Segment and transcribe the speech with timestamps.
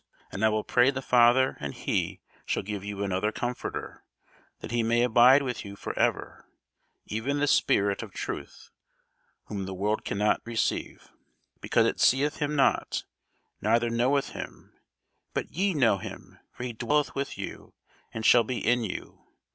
[0.31, 4.03] And I will pray the Father, and he shall give you another Comforter,
[4.61, 6.47] that he may abide with you for ever;
[7.05, 8.71] even the Spirit of truth;
[9.45, 11.11] whom the world cannot receive,
[11.59, 13.03] because it seeth him not,
[13.61, 14.73] neither knoweth him:
[15.35, 17.75] but ye know him; for he dwelleth with you,
[18.11, 19.27] and shall be in you.